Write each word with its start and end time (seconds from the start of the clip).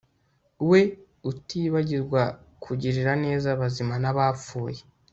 we 0.69 0.81
utibagirwa 1.29 2.21
kugirira 2.63 3.11
neza 3.23 3.45
abazima 3.55 3.95
n'abapfuye 4.03 4.81